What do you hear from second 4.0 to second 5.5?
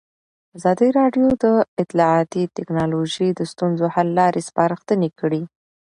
لارې سپارښتنې کړي.